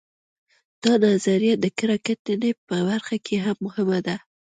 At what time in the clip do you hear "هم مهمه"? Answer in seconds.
3.45-3.99